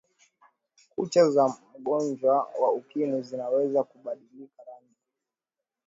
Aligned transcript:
kucha 0.91 1.29
za 1.29 1.47
mgonjwa 1.47 2.35
wa 2.61 2.71
ukimwi 2.71 3.21
zinaweza 3.21 3.83
kubadilika 3.83 4.63
rangi 4.63 4.99